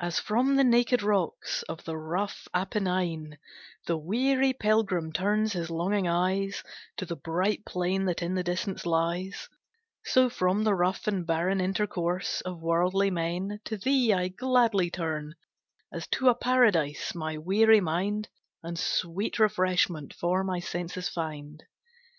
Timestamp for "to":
6.96-7.04, 13.66-13.76, 16.12-16.30